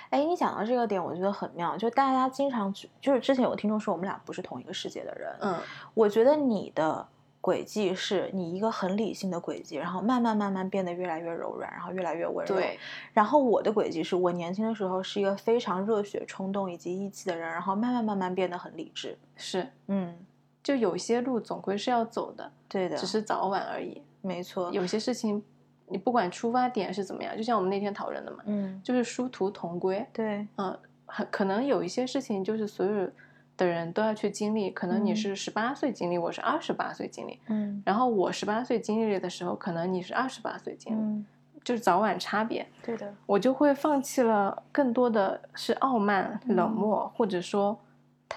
[0.10, 1.78] 哎，你讲到这个点，我觉得很妙。
[1.78, 5.56] 就大家经常去就是之前有听众说我们俩不是同一个世界的人，嗯
[5.94, 7.08] 我觉得你的
[7.42, 12.56] 轨迹是你一个很理性的轨迹，然后慢慢慢慢变得越来越柔软，然后越来越温柔。
[12.56, 12.78] 对，
[13.14, 19.18] 然后我的轨迹是我年轻的时候是一个非常热血冲动以及义气的人，然后慢慢慢慢变得很理智。
[19.38, 20.18] 是，嗯，
[20.62, 24.02] 就有些路总归是要走的，对的，只是早晚而已。
[24.22, 24.70] 没错。
[24.74, 25.42] 有些事情，
[25.90, 30.06] 你不管出发点是怎么样，就像我们那天讨论的嘛，嗯，就是殊途同归。
[30.14, 33.10] 对，嗯，很可能有一些事情就是所有
[33.58, 35.16] 的人都要去经历，可能你嗯。
[35.16, 37.82] 是十八岁经历，我是二十八岁经历，嗯。
[37.86, 41.26] 然后我十八岁经历的时候，可能你是二十八岁经历，嗯，
[41.64, 47.78] 就是早晚差别，对的，我就会放弃了更多的是傲慢、冷嗯漠，或者说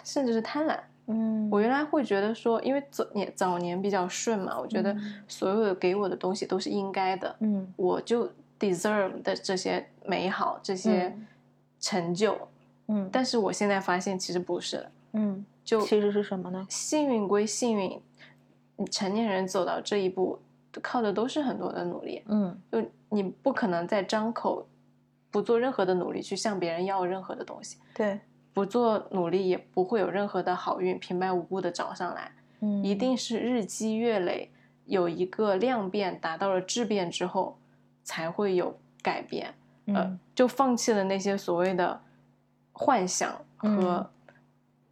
[0.03, 0.77] 甚至是贪婪。
[1.13, 11.27] 嗯，我原来会觉得说，因为早年早年比较顺嘛，我觉得嗯所有的给我的东西都是应该的，嗯我就 deserve 的这些美好、这些嗯
[11.79, 12.37] 成就。
[12.89, 16.67] 嗯，但是我现在发现其实不是，嗯，就其实是什么呢？
[16.69, 18.01] 幸运归幸运，
[18.77, 20.39] 你成年人走到这一步，
[20.83, 22.23] 靠的都是很多的努力。
[22.27, 24.67] 嗯就你不可能再张口
[25.31, 28.19] 不做任何的努力去向别人要任何的东西，对，
[28.55, 34.51] 不做努力也不会有任何的好运平白无故的找上来，嗯，一定是日积月累，
[34.87, 37.57] 有一个量变达到了质变之后，
[38.05, 39.55] 才会有改变。
[39.87, 42.01] 呃嗯，就放弃了那些所谓的
[42.73, 44.09] 幻想和，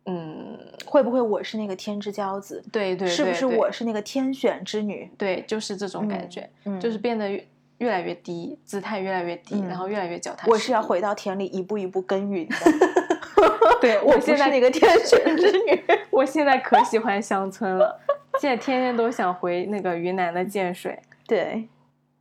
[0.06, 2.60] 嗯，会不会我是那个天之骄子？
[2.72, 5.08] 对对，是不是我是那个天选之女？
[5.16, 7.46] 对，就是这种感觉，嗯，就是变得越
[7.78, 10.50] 越来越低，姿态越来越低，嗯然后越来越脚踏实地。
[10.50, 12.56] 我是要回到田里一步一步耕耘的。
[13.80, 15.84] 对我现在那个天选之女。
[16.10, 18.00] 我现在可喜欢乡村了，
[18.38, 21.00] 现在天天都想回那个云南的建水。
[21.26, 21.68] 对，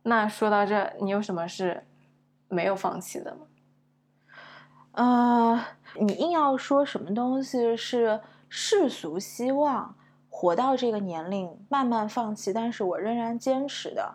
[0.04, 1.84] 那说到这，你有什么是
[2.48, 3.40] 没有放弃的吗？
[4.92, 5.64] 呃，
[6.00, 9.94] 你硬要说什么东西是世俗希望
[10.28, 14.14] 活到这个年龄慢慢放弃，但是我仍然坚持的，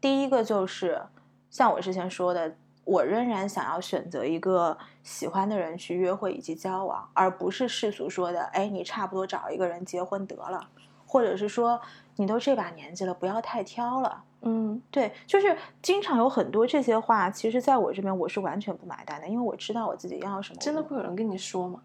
[0.00, 1.02] 第一个就是
[1.50, 2.56] 像我之前说的，
[2.88, 10.66] 我仍然想要选择一个喜欢的人去约会以及交往，而不是世俗说的，哎，你差不多找一个人结婚得了，
[11.06, 11.78] 或者是说
[12.16, 14.24] 你都这把年纪了，不要太挑了。
[14.40, 20.58] 嗯对，就是经常有很多这些话，其实在我这边我是完全不买单的，因为我知道我自己要什么。
[20.58, 21.82] 真的会有人跟你说吗？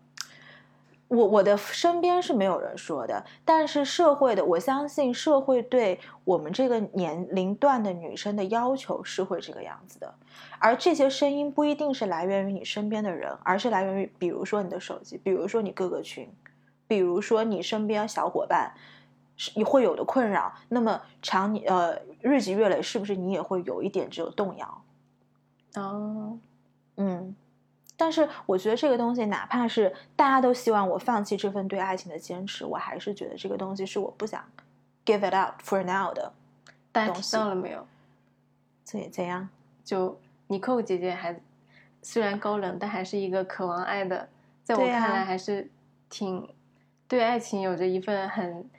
[1.14, 10.14] 我我的身边是没有人说的，但是社会的，我相信社会对我们这个年龄段的女生的要求是会这个样子的，
[10.60, 16.30] 而这些声音不一定是来源于你身边的人，而是来源于比如说你的手机，比如说你各个群，
[16.88, 18.74] 比如说你身边小伙伴。
[19.36, 24.84] 是你会有的困扰，那么长你呃日积月累，是不是你也会有一点这种动摇？
[25.74, 26.38] 哦，
[26.98, 27.36] 嗯，
[27.96, 34.44] 但是我觉得这个东西，哪怕是大家都希望我放弃这份对爱情的坚持，我还是觉得这个东西是我不想
[35.06, 36.34] give it up for now 的。
[36.92, 37.86] 大家听到了没有？
[38.84, 39.48] 怎怎样？
[39.86, 41.40] 就尼寇姐姐还
[42.02, 44.28] 虽然高冷，但还是一个渴望爱的，
[44.64, 45.70] 在我看来还是
[46.10, 46.48] 挺
[47.08, 48.70] 对爱情有着一份很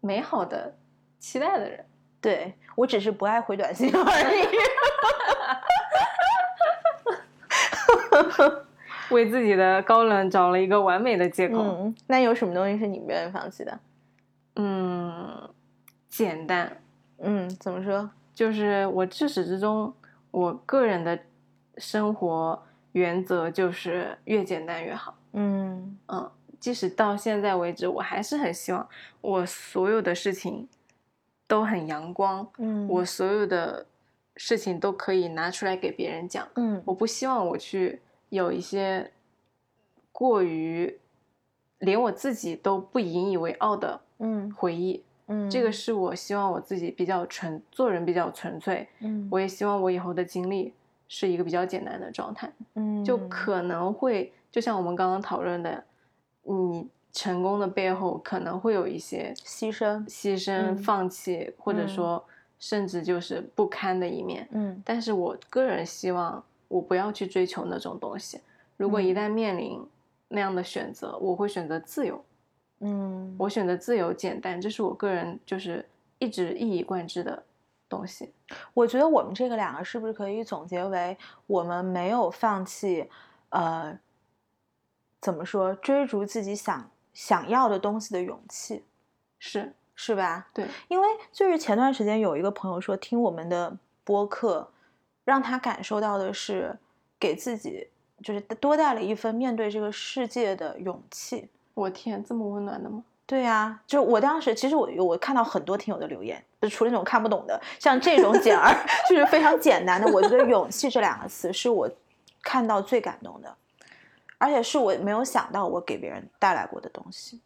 [0.00, 0.74] 美好的
[1.18, 1.84] 期待的人。
[2.20, 4.42] 对我只是不爱回短信而已。
[9.10, 11.58] 为自己的高冷找了一个完美的借口。
[11.58, 13.78] 嗯，那有什么东西是你不愿意放弃的？
[14.56, 15.48] 嗯，
[16.08, 16.80] 简单，
[17.18, 18.10] 嗯，怎么说？
[18.34, 19.92] 就是我至始至终，
[20.30, 21.18] 我个人的
[21.78, 22.62] 生活
[22.92, 25.14] 原则就是越简单越好。
[25.32, 28.88] 嗯嗯，即使到现在为止，我还是很希望
[29.20, 30.68] 我所有的事情
[31.46, 33.86] 都很阳光，嗯，我所有的
[34.36, 36.46] 事情都可以拿出来给别人讲。
[36.56, 38.00] 嗯我不希望我去
[38.30, 39.12] 有一些
[40.10, 40.98] 过于
[41.78, 45.04] 连我自己都不引以为傲的嗯回忆。
[45.26, 48.88] 嗯，这个是我希望我自己比较纯，做人比较纯粹。
[48.98, 50.74] 嗯我也希望我以后的经历
[51.06, 55.84] 是一个比较简单的状态，嗯就可能会就像我们刚刚讨论的，
[56.42, 60.04] 你成功的背后可能会有一些牺牲。
[60.08, 62.24] 牺牲、嗯放弃，或者嗯说
[62.58, 64.48] 甚至就是不堪的一面。
[64.50, 68.40] 嗯但是我个人希望我不要去追求那种东西。
[68.76, 69.84] 如果一嗯旦面临
[70.28, 72.24] 那样的选择，我会选择自由。
[72.78, 75.84] 嗯，我选择自由简单，这是我个人就是
[76.20, 77.42] 一直一以贯之的
[77.88, 78.32] 东西。
[78.72, 83.10] 我觉得我们这个两个是不是可以总结为，我们没有放弃，
[83.48, 83.98] 呃，
[85.20, 88.84] 怎么说，追逐自己想想要的东西的勇气，
[89.40, 90.48] 是是吧？
[90.54, 94.70] 对，因为就是前段时间有一个朋友说，听我们的播客，
[95.24, 96.76] 让他感受到的是
[97.18, 97.88] 给自己
[98.22, 101.48] 就是多带了一份面对这个世界的勇气。
[101.74, 103.04] 我天，这么温暖的吗？
[103.26, 108.74] 对呀、就我当时其实我我看到很多听友的留言，就除了那种看不懂的，像这种简而
[109.08, 111.88] 就是非常简单的，我觉得勇气这两个词是我
[112.42, 113.56] 看到最感动的，
[114.36, 117.40] 而且是我没有想到我给别人带来过的东西。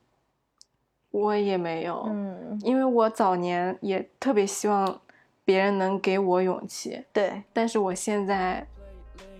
[1.11, 5.01] 我也没有，嗯，因为我早年也特别希望
[5.45, 8.67] 别人能给我勇气，对，但是我现在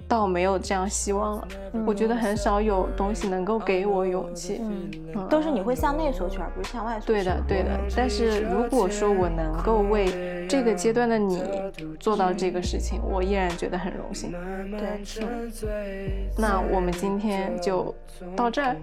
[0.07, 1.49] 倒没有这样希望了。
[1.87, 4.59] 我觉得很少有东西能够给我勇气。
[4.61, 7.07] 嗯，嗯都是你会向内索取，而不是向外索取。
[7.07, 7.71] 对的，对的。
[7.97, 11.43] 但是如果说我能够为这个阶段的你
[11.99, 14.33] 做到这个事情，我依然觉得很荣幸。
[14.71, 17.95] 对，那我们今天就
[18.37, 18.77] 到这儿，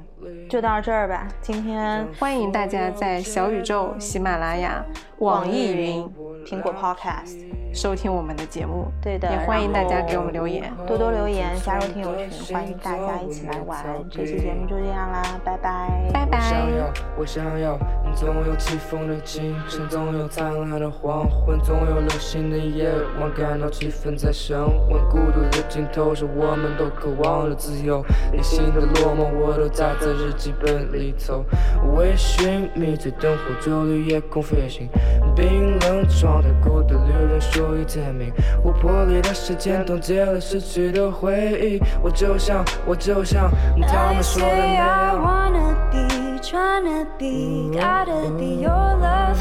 [0.49, 1.27] 就到这儿吧。
[1.41, 4.83] 今天欢迎大家在小宇宙、喜马拉雅、
[5.19, 6.09] 网易云
[6.45, 7.37] 苹果 Podcast，
[7.73, 8.87] 收听我们的节目。
[9.01, 10.71] 对的，也欢迎大家给我们留言。
[10.87, 13.83] 多多留言，加入听友群，欢迎大家一起来玩。
[14.09, 16.37] 这期节目就这样啦，拜拜，拜拜。
[16.37, 17.77] 我想要，我想要，
[18.15, 22.89] 总有起风的清晨，总有灿烂的黄昏，总有流星的夜
[23.19, 25.01] 晚，感到气氛在升温。
[25.09, 26.55] 孤独的尽头是我？
[26.55, 29.53] 们都渴望的自由，内心的落寞我？
[29.57, 31.43] 都扎在日记本里头。
[31.95, 34.87] 微醺迷醉灯火酒绿夜空飞行，
[35.35, 38.31] 冰冷状态，孤独旅人属于天明。
[38.63, 42.09] 琥珀里的时间冻结了失去的回忆，我？
[42.09, 42.95] 就像，我？
[42.95, 43.49] 就像
[43.87, 45.15] 他们说的 say 那 I。
[45.15, 49.37] wanna be, tryna be, gotta be your love.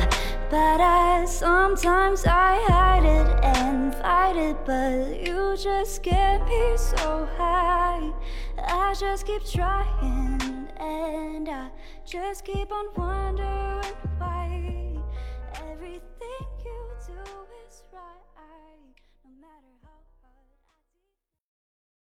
[0.51, 7.29] But I sometimes I hide it and fight it, but you just get me so
[7.37, 8.11] high.
[8.59, 11.71] I just keep trying and I
[12.05, 14.99] just keep on wondering why
[15.71, 17.50] everything you do.